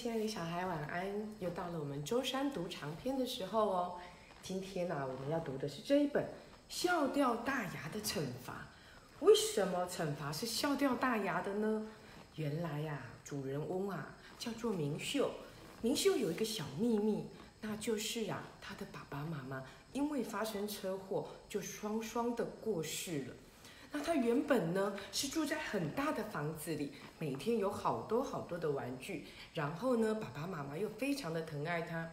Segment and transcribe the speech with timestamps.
[0.00, 1.04] 亲爱的小孩，晚安！
[1.40, 3.98] 又到了我们周三读长篇的时候哦。
[4.42, 6.24] 今天呢、我们要读的是这一本
[6.70, 8.66] 《笑掉大牙的惩罚》。
[9.26, 11.86] 为什么惩罚是笑掉大牙的呢？
[12.36, 15.30] 原来呀、主人翁啊叫做明秀。
[15.82, 17.26] 明秀有一个小秘密，
[17.60, 19.62] 那就是啊，他的爸爸妈妈
[19.92, 23.34] 因为发生车祸，就双双的过世了。
[23.92, 29.24] 那他原本呢是住在很大的房子里，每天有好多好多的玩具，
[29.54, 32.10] 然后呢，爸爸妈妈又非常的疼爱他。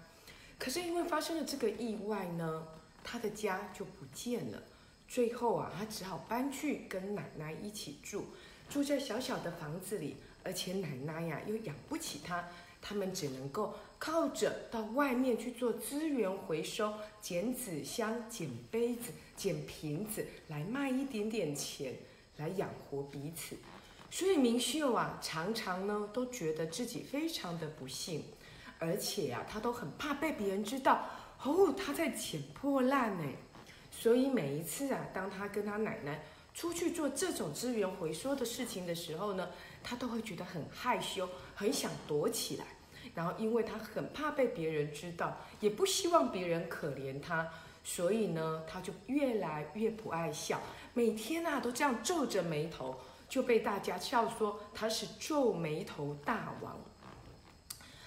[0.58, 2.68] 可是因为发生了这个意外呢，
[3.04, 4.64] 他的家就不见了。
[5.08, 8.26] 最后啊，他只好搬去跟奶奶一起住，
[8.68, 12.50] 住在小小的房子里，而且奶奶呀又养不起他，
[12.82, 21.94] 他们只能够靠着到外面去做资源回收，捡纸箱、捡杯子、捡瓶子来卖一点点钱，
[22.36, 23.56] 来养活彼此。
[24.10, 28.24] 所以明秀啊，常常呢都觉得自己非常的不幸，
[28.80, 31.06] 而且呀、他都很怕被别人知道
[31.44, 33.24] 哦他在捡破烂呢。
[33.92, 39.50] 所以每一次啊，当他跟他奶奶出去做这种资源回收的事情的时候呢，
[39.84, 42.66] 他都会觉得很害羞，很想躲起来。
[43.14, 47.52] 然后因为他很怕被别人知道，也不希望别人可怜他，
[47.90, 50.60] 所以呢，他就越来越不爱笑，
[50.94, 52.94] 每天啊都这样皱着眉头，
[53.30, 56.78] 就被大家笑说他是皱眉头大王。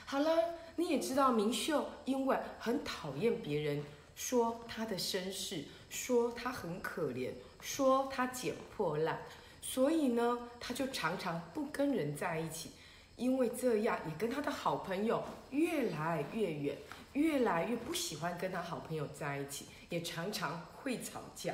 [0.05, 0.37] 好了，
[0.77, 3.83] 你也知道明秀因为很讨厌别人
[4.15, 7.31] 说他的身世，说他很可怜，
[7.63, 9.19] 说他捡破烂，
[9.63, 12.73] 所以呢，他就常常不跟人在一起。
[13.17, 16.77] 因为这样，也跟他的好朋友越来越远，
[17.13, 21.53] 越来越不喜欢跟他好朋友在一起，也常常会吵架。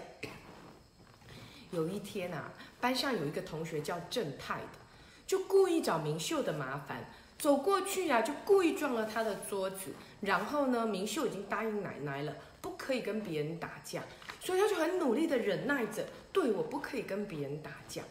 [1.71, 4.79] 有一天啊，班上有一个同学叫正太的，
[5.27, 7.05] 就故意找明秀的麻烦，
[7.39, 9.95] 走过去呀、就故意撞了他的桌子。
[10.21, 14.03] 然后呢，明秀已经答应奶奶了，不可以跟别人打架，
[14.41, 18.03] 所以他就很努力的忍耐着，对我不可以跟别人打架。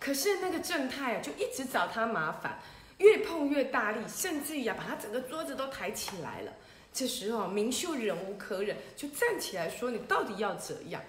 [0.00, 2.58] 可是那个正太啊，就一直找他麻烦。
[2.98, 6.52] 越碰越大力，甚至于啊，把他整个桌子都抬起来了。
[6.96, 11.02] 这时候，明秀忍无可忍，就站起来说：“你到底要怎样？”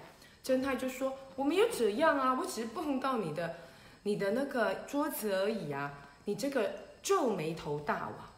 [0.44, 3.56] 侦探就说：“我没有怎样啊，我只是碰到你的，
[4.02, 5.94] 你的那个桌子而已啊。
[6.26, 6.70] 你这个
[7.02, 8.28] 皱眉头大王。”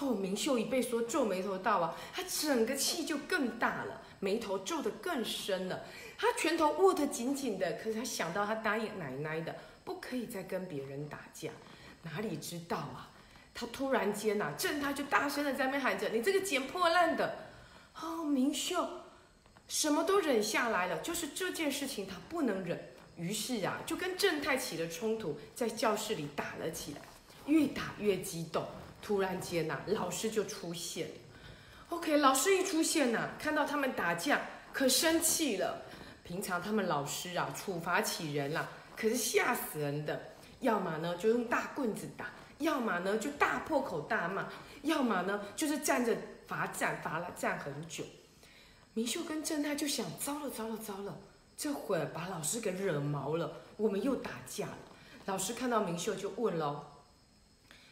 [0.00, 5.84] 哦，明秀一被说皱眉头大王，他整个气就更大了，眉头皱得更深了。
[6.18, 11.50] 他拳头握得紧紧的，可是他想到他答应奶奶的，不可以再跟别人打架。
[12.02, 13.10] 哪里知道啊！
[13.58, 17.34] 他突然间呐、正太就大声的在那喊着：“你这个捡破烂的！”
[18.02, 18.86] 哦，明秀
[19.66, 22.78] 什么都忍下来了，就是这件事情他不能忍，
[23.16, 27.00] 于是啊，就跟正太起了冲突，在教室里打了起来，
[27.46, 28.62] 越打越激动。
[29.00, 31.14] 突然间呐、老师就出现了。
[31.88, 34.40] OK，老师一出现呐、看到他们打架，
[34.72, 35.80] 可生气了。
[36.24, 40.20] 平常他们老师啊，处罚起人啦、可是吓死人的。
[40.60, 44.48] 要么呢就用大棍子打，要么呢就大破口大骂，
[44.82, 48.04] 要么呢就是站着罚站，罚了站很久。
[48.94, 51.18] 明秀跟正太就想：糟了糟了糟了，
[51.56, 54.78] 这会儿把老师给惹毛了，我们又打架了。
[55.26, 56.86] 老师看到明秀就问喽：“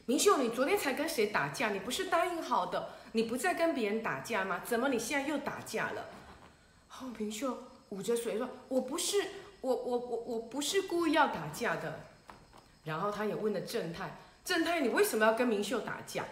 [0.06, 1.70] 明秀，你昨天才跟谁打架？
[1.70, 4.62] 你不是答应好的，你不再跟别人打架吗？
[4.64, 6.06] 怎么你现在又打架了？”
[6.88, 7.58] 哦，明秀
[7.90, 9.20] 捂着嘴说：“我不是，
[9.60, 12.00] 我我我我不是故意要打架的。”
[12.84, 16.24] 然后他也问了正太：“正太，你为什么要跟明秀打架？”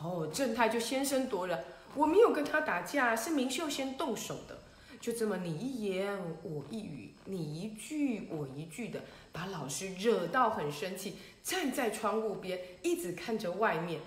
[0.00, 1.64] 哦，正太就先声夺人
[1.94, 4.58] ：“我没有跟他打架，是明秀先动手的。”
[5.00, 9.00] 就这么你一言我一语，你一句我一句的，
[9.32, 14.00] 把老师惹到很生气，站在窗户边一直看着外面。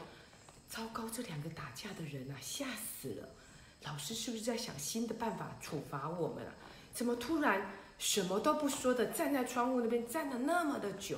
[0.68, 3.30] 糟糕，这两个打架的人啊，吓死了！
[3.84, 6.54] 老师是不是在想新的办法处罚我们啊？
[6.94, 11.18] 怎么突然什么都不说的站在窗户那边站了那么的久？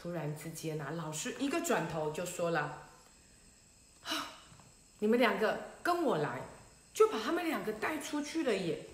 [0.00, 2.88] 突然之间啊，老师一个转头就说了
[4.06, 4.12] ：“啊，
[5.00, 6.40] 你们两个跟我来。”
[6.92, 8.84] 就把他们两个带出去了耶！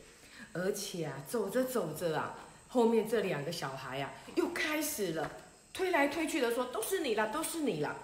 [0.52, 2.34] 而且啊，走着走着啊，
[2.68, 5.30] 后面这两个小孩啊，又开始了
[5.72, 7.96] 推来推去的说：“都是你啦，都是你啦！”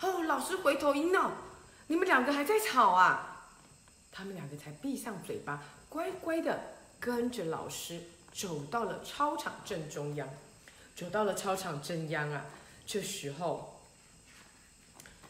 [0.00, 1.32] 哦，老师回头一闹，
[1.86, 3.48] 你们两个还在吵啊！
[4.12, 6.60] 他们两个才闭上嘴巴，乖乖的
[7.00, 8.00] 跟着老师
[8.32, 10.28] 走到了操场正中央。
[10.98, 12.46] 走到了操场正央啊，
[12.84, 13.80] 这时候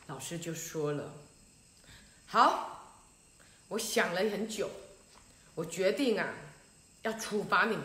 [0.07, 1.13] 老师就说了
[2.27, 2.95] ：“好，
[3.69, 4.71] 我想了很久，
[5.55, 6.27] 我决定啊，
[7.03, 7.85] 要处罚你们，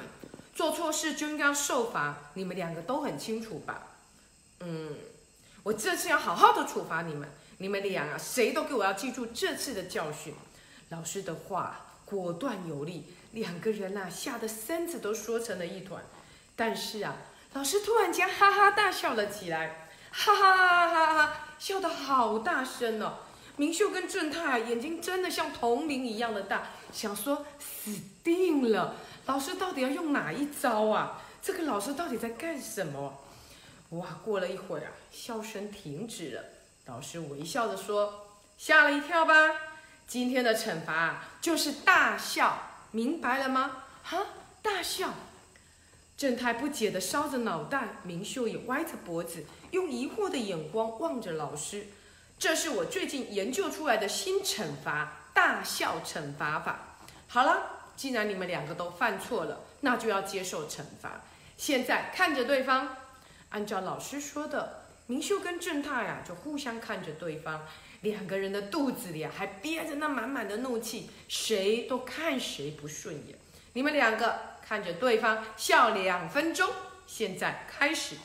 [0.56, 3.86] 做错事就应该受罚，你们两个都很清楚吧？
[4.62, 4.96] 嗯，
[5.64, 10.34] 我这次要好好的处罚你们，你们俩啊，谁都给我要记住这次的教训。
[10.88, 16.02] 老师的话果断有力，两个人呐吓得身子都缩成了一团。
[16.56, 17.18] 但是啊，
[17.54, 23.14] 老师突然间哈哈大笑了起来，哈哈哈哈哈，笑得好大声哦。
[23.56, 28.96] 明秀跟正太，眼睛真的像铜铃一样的大，想说死定了，
[29.28, 31.22] 老师到底要用哪一招啊？
[31.44, 33.22] 这个老师到底在干什么？
[33.92, 36.44] 哇，过了一会儿啊，笑声停止了。
[36.88, 38.28] 老师微笑着说
[38.58, 39.34] ：“吓了一跳吧？
[40.08, 42.58] 今天的惩罚就是大笑，
[42.90, 44.18] 明白了吗？”哈，
[44.64, 45.14] 大笑。
[46.16, 51.88] 正太不解地烧着脑袋，明秀也歪着脖子，用疑惑的眼光望着老师。
[52.40, 56.98] 这是我最近研究出来的新惩罚——大笑惩罚法。
[57.28, 57.64] 好了，
[57.96, 61.22] 既然你们两个都犯错了，那就要接受惩罚。
[61.58, 62.98] 现在看着对方，
[63.50, 67.66] 按照老师说的，明秀跟正太呀就互相看着对方，
[68.02, 73.38] 两个人的肚子里啊还憋着那满满的怒气，谁都看谁不顺眼。
[73.74, 74.40] 你们两个
[74.74, 76.68] 看着对方笑两分钟，
[77.06, 78.16] 现在开始。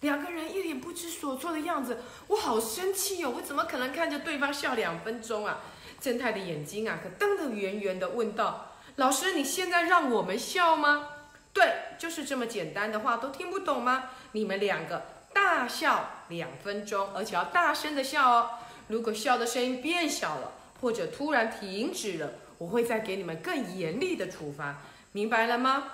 [0.00, 3.32] 两个人一脸不知所措的样子，我好生气哦！
[3.36, 5.60] 我怎么可能看着对方笑两分钟啊？
[5.98, 11.12] 正太的眼睛啊，可瞪得圆圆的，问道：“老师，你现在让我们笑吗
[11.54, 15.02] ？”“对，就是这么简单的话都听不懂吗？”“你们两个
[15.32, 18.50] 大笑两分钟，而且要大声的笑哦。
[18.88, 20.52] 如果笑的声音变小了，
[20.82, 24.82] 或者突然停止了，我会再给你们更严厉的处罚，
[25.16, 25.92] 明白了吗？”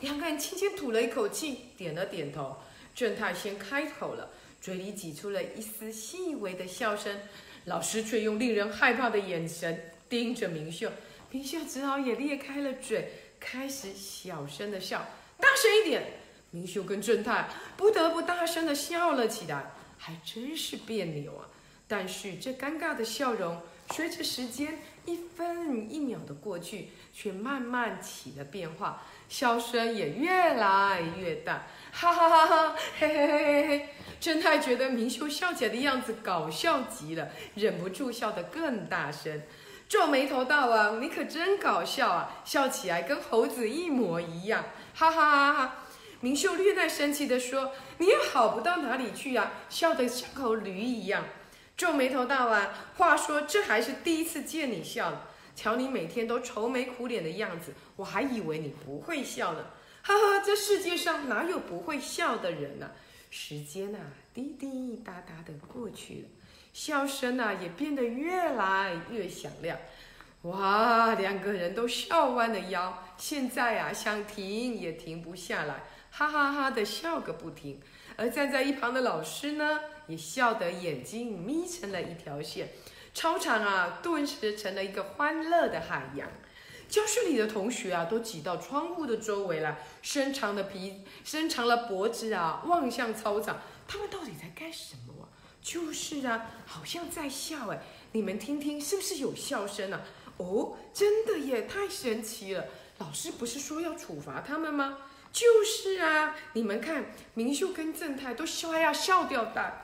[0.00, 2.56] 两个人轻轻吐了一口气，点了点头。
[2.94, 7.20] 正太先开口了，嘴里挤出了一丝细微的笑声，
[7.66, 10.90] 老师却用令人害怕的眼神盯着明秀，
[11.30, 15.06] 明秀只好也裂开了嘴，开始小声的笑，
[15.38, 16.14] 大声一点。
[16.52, 21.46] 明秀跟正太不得不大声的笑了起来，还真是别扭啊。
[21.86, 23.60] 但是这尴尬的笑容，
[23.90, 31.66] 随着时间一分一秒的过去，却慢慢起了变化，笑声也越来越大。
[31.92, 33.88] 哈哈哈哈，嘿嘿嘿嘿嘿！
[34.20, 39.42] 正太觉得明秀笑起来的样子搞笑极了，忍不住笑得更大声，
[39.88, 44.64] 皱眉头大王，你可真搞笑啊，笑起来跟猴子一模一样！”
[44.94, 45.76] 哈哈哈哈！
[46.20, 51.24] 明秀略带生气地说：“你也好不到哪里去呀，笑得像头驴一样。”
[51.80, 55.22] 皱眉头道：“啊，话说这还是第一次见你笑，
[55.56, 59.64] 瞧你每天都愁眉苦脸的样子，我还以为你不会笑呢。”
[60.04, 62.90] 哈哈，这世界上哪有不会笑的人呢？
[63.30, 63.98] 时间呐，
[64.34, 66.28] 滴滴答答的过去了，
[66.74, 69.78] 笑声呐也变得越来越响亮。
[70.42, 77.80] 哇，两个人都笑弯了腰，现在啊想停也停不下来，哈哈哈的笑个不停。
[78.16, 82.70] 而站在一旁的老师呢，也笑得眼睛眯成了一条线。
[83.14, 86.28] 操场啊，顿时成了一个欢乐的海洋。
[86.88, 93.60] 教室里的同学啊，都挤到窗户的周围了，伸长的鼻，伸长了脖子啊，望向操场。
[93.86, 95.28] 他们到底在干什么？
[95.62, 97.80] 就是啊，好像在笑哎！
[98.12, 100.00] 你们听听，是不是有笑声啊？
[100.38, 102.64] 哦，真的耶，太神奇了！
[102.98, 104.98] 老师不是说要处罚他们吗？
[105.32, 109.82] 就是啊，你们看，明秀跟正太都笑要笑掉大，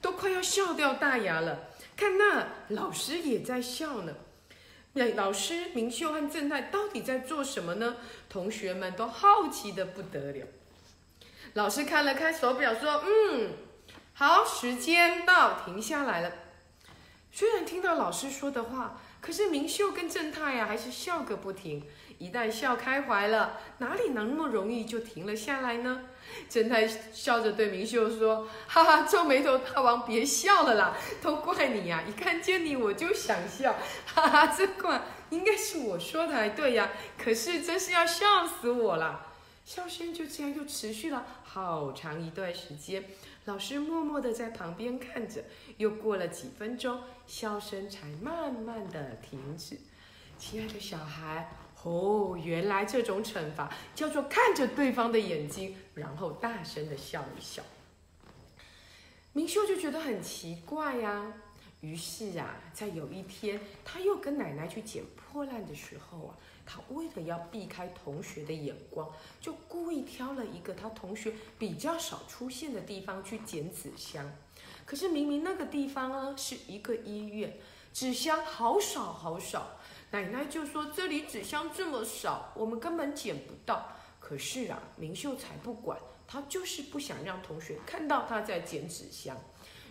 [0.00, 1.68] 都快要笑掉大牙了。
[1.96, 4.14] 看那老师也在笑呢。
[4.94, 7.96] 那老师明秀和正太到底在做什么呢？
[8.28, 10.46] 同学们都好奇的不得了。
[11.54, 13.50] 老师看了看手表，说：“嗯，
[14.14, 16.32] 好，时间到，停下来了。”
[17.32, 21.84] 虽然听到老师说的话，可是明秀跟正太呀，还是笑个不停。
[22.18, 26.02] 一旦笑开怀了，哪里能那么容易就停了下来呢？
[26.48, 32.02] 正太笑着对明秀说：“哈哈，皱眉头大王，别笑了啦，都怪你呀！
[32.06, 36.90] 一看见你我就想笑，哈哈，这怪应该是我说的才对呀。
[37.16, 39.26] 可是真是要笑死我了。”
[39.64, 43.04] 笑声就这样又持续了好长一段时间，
[43.44, 45.44] 老师默默的在旁边看着。
[45.76, 49.78] 又过了几分钟，笑声才慢慢的停止。
[50.38, 51.50] 亲爱的小孩。
[51.88, 57.62] 哦，原来这种惩罚叫做看着对方的眼睛，然后大声的笑一笑。
[59.32, 61.32] 明秀就觉得很奇怪呀，
[61.80, 74.30] 于是啊，在有一天，他又跟奶奶去捡破烂的时候啊，他为了要避开同学的眼光，就故意挑了一个他同学比较少出现的地方去捡纸箱。
[74.84, 77.56] 可是明明那个地方呢是一个医院，
[77.94, 79.77] 纸箱好少好少。
[80.10, 89.36] 奶奶就说：“这里纸箱这么少，我们根本捡不到。”可是啊，明秀才不管，他就是不想让同学看到他在捡纸箱。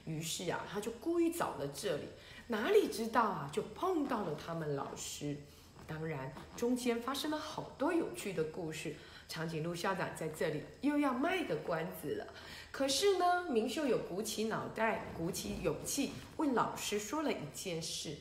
[0.06, 2.04] 于是啊，他就故意找了这里，
[2.48, 5.38] 哪里知道啊，就碰到了他们老师。
[5.86, 8.96] 当然，中间发生了好多有趣的故事。
[9.30, 12.28] 长颈鹿校长在这里又要卖个关子了。
[12.72, 18.16] 可是呢，明秀有鼓起脑袋，鼓起勇气，问老师说了一件事：“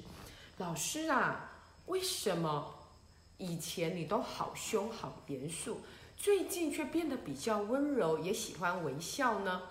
[0.59, 1.56] 老师啊，
[1.87, 2.75] 为什么
[3.39, 5.81] 以前你都好凶好严肃，
[6.17, 9.63] 最近却变得比较温柔，也喜欢微笑呢？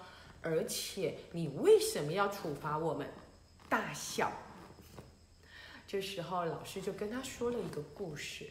[0.41, 3.07] 而且你为什么要处罚我们
[3.67, 4.31] 大笑？”
[5.87, 8.49] 这时候，老师就跟他说了一个故事。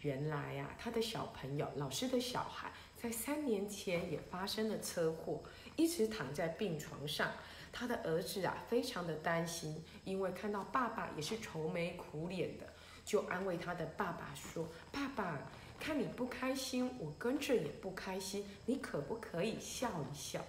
[0.00, 5.42] 原来呀，他的小朋友，老师的小孩，在三年前也发生了车祸，
[5.76, 7.32] 一直躺在病床上。
[7.72, 12.66] 他的儿子啊，非常的担心，因为看到爸爸也是愁眉苦脸的，
[13.04, 15.38] 就安慰他的爸爸说：“爸爸，
[15.78, 20.40] 看你不开心，我跟着也不开心，你可不可以笑一笑？”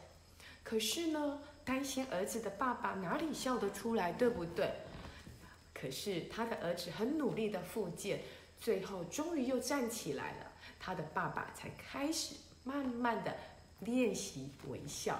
[0.64, 4.72] 可是呢，担心儿子的爸爸哪里笑得出来，对不对？
[5.74, 8.22] 可是他的儿子很努力的复健，
[8.60, 10.52] 最后终于又站起来了。
[10.80, 13.36] 他的爸爸才开始慢慢的
[13.80, 15.20] 练习微笑。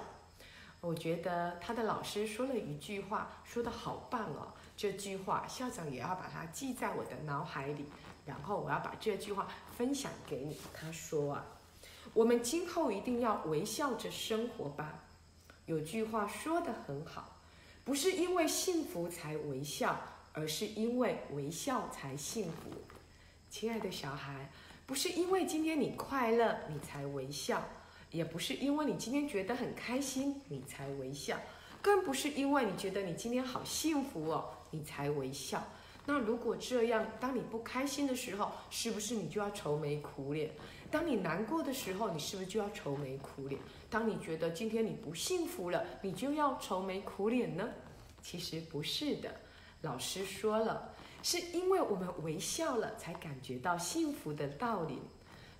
[0.80, 4.52] 我觉得他的老师说了一句话，说的好棒哦。
[4.76, 7.86] 这句话校长也要把它记在我的脑海里，
[8.24, 10.56] 然后我要把这句话分享给你。
[10.74, 11.46] 他说啊，
[12.12, 15.02] 我们今后一定要微笑着生活吧。
[15.64, 17.38] 有句话说的很好，
[17.84, 19.98] 不是因为幸福才微笑。
[20.38, 22.70] 而是因为微笑才幸福，
[23.48, 24.50] 亲爱的小孩，
[24.84, 27.66] 不是因为今天你快乐你才微笑，
[28.10, 31.38] 也不是因为你今天觉得很开心你才微笑，
[31.82, 35.62] 更不是因为你觉得你今天好幸福哦你才微笑。
[36.04, 40.50] 那如果这样，当你不开心的时候，是不是你就要愁眉苦脸？
[40.90, 43.60] 当你难过的时候，你是不是就要愁眉苦脸？
[43.90, 47.68] 当你觉得今天你不幸福了，你就要愁眉苦脸呢？
[48.22, 49.34] 其实不是的。
[49.82, 50.92] 老师说了，
[51.22, 54.98] 是因为我们微笑了，才感觉到幸福的道理。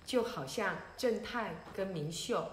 [0.05, 2.47] 就好像正太跟明秀，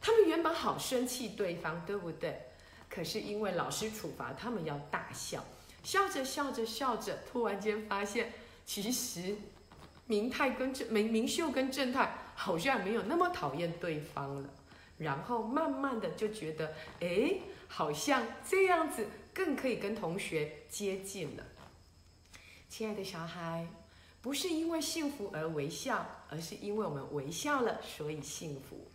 [0.00, 2.40] 他们原本好生气对方，对不对？
[2.90, 5.42] 可是因为老师处罚他们要大笑，
[5.82, 8.32] 笑着笑着笑着，突然间发现，
[8.66, 9.36] 其实
[10.06, 14.50] 明太跟正明明秀跟正太好像没有那么讨厌对方了。
[14.98, 19.06] 然后慢慢的就觉得，哎，好像这样子。
[19.32, 21.44] 更可以跟同学接近了，
[22.68, 23.64] 亲爱的小孩，
[24.20, 28.90] 不是因为幸福而微笑，而是因为我们微笑了，所以幸福。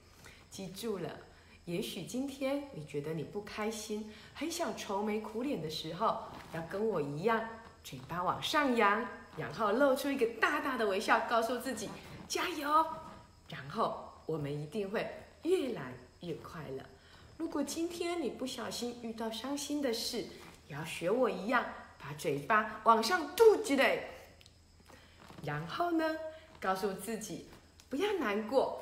[0.52, 1.10] 记住了，
[1.66, 6.20] 也许今天你觉得你不开心，很想愁眉苦脸的时候，
[6.54, 7.44] 要跟我一样，
[7.84, 9.04] 嘴巴往上扬，
[9.36, 11.90] 然后露出一个大大的微笑，告诉自己
[12.28, 12.86] 加油，
[13.50, 15.10] 然后我们一定会
[15.42, 16.84] 越来越快乐。
[17.38, 20.20] 如果今天你不小心遇到伤心的事，
[20.68, 21.66] 也要学我一样，
[21.98, 24.00] 把嘴巴往上嘟起来，
[25.44, 26.16] 然后呢，
[26.62, 27.48] 告诉自己
[27.90, 28.82] 不要难过，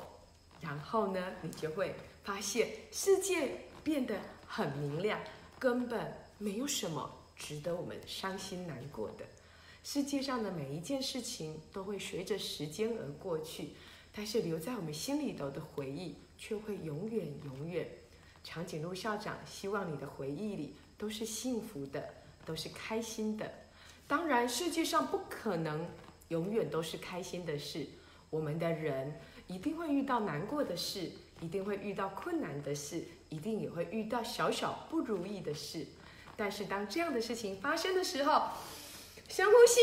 [0.60, 3.50] 然后呢，你就会发现世界
[3.84, 5.20] 变得很明亮，
[5.58, 9.26] 根本没有什么值得我们伤心难过的。
[9.82, 13.74] 世界上的每一件事情都会随着时间而过去，
[14.10, 17.86] 但是留在我们心里头的回忆却会永远永远。
[18.42, 22.14] 长颈鹿校长希望你的回忆里都是幸福的，
[22.46, 23.52] 都是开心的。
[24.06, 25.86] 当然，世界上不可能
[26.28, 27.86] 永远都是开心的事。
[28.30, 31.10] 我们的人一定会遇到难过的事，
[31.44, 35.86] 一定会遇到困难的事，一定也会遇到小小不如意的事。
[36.36, 38.48] 但是，当这样的事情发生的时候，
[39.28, 39.80] 深呼吸，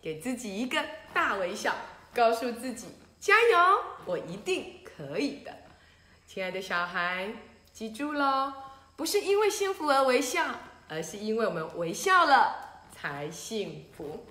[0.00, 0.80] 给自己一个
[1.12, 1.74] 大微笑，
[2.14, 2.86] 告诉自己
[3.18, 5.52] 加油，我一定可以的，
[6.28, 7.32] 亲爱的小孩。
[7.72, 8.52] 记住喽，
[8.94, 14.26] 不是因为幸福而微笑，而是因为我们微笑了才幸福。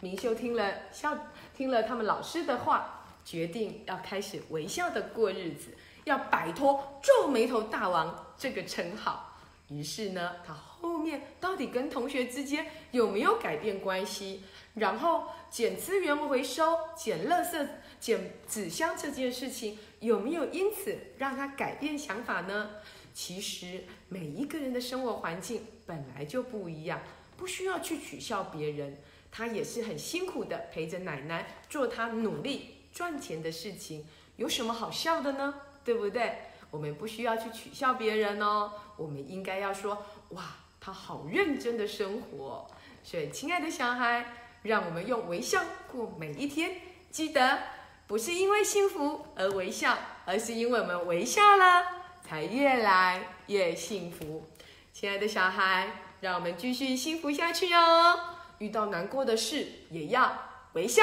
[0.00, 1.18] 明秀听了笑，
[1.54, 9.38] 听了他们老师的话，决定要开始微笑的过日子，要摆脱皱眉头大王这个称号。
[9.68, 14.42] 于是呢，他后面到底跟同学之间有没有改变关系？
[14.74, 17.66] 然后捡资源回收、捡垃圾、
[17.98, 19.78] 捡纸箱这件事情。
[20.00, 22.72] 有没有因此让他改变想法呢？
[23.14, 27.00] 其实每一个人的生活环境本来就不一样，
[27.38, 28.98] 不需要去取笑别人。
[29.32, 34.06] 他也是很辛苦的陪着奶奶做他努力赚钱的事情，
[34.36, 35.54] 有什么好笑的呢？
[35.84, 36.38] 对不对？
[36.70, 40.42] 我们不需要去取笑别人哦，我们应该要说哇，
[40.80, 42.66] 他好认真的生活。
[43.02, 44.24] 所以，亲爱的小孩，
[44.62, 45.62] 让我们用微笑
[45.92, 47.58] 过每一天，记得。
[48.06, 51.84] 不是因为幸福而微笑，而是因为我们微笑了，
[52.22, 54.46] 才越来越幸福。
[54.92, 55.88] 亲爱的小孩，
[56.20, 58.36] 让我们继续幸福下去哦！
[58.58, 60.36] 遇到难过的事也要
[60.74, 61.02] 微笑，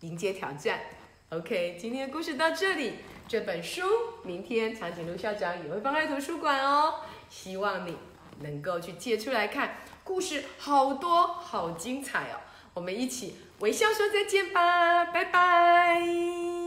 [0.00, 0.80] 迎接挑战。
[1.28, 2.94] OK，今天的故事到这里。
[3.28, 3.82] 这本书
[4.22, 6.94] 明天长颈鹿校长也会放在图书馆哦，
[7.28, 7.94] 希望你
[8.40, 9.76] 能够去借出来看。
[10.02, 12.40] 故事好多，好精彩哦！
[12.72, 16.57] 我们一起微笑说再见吧，拜拜。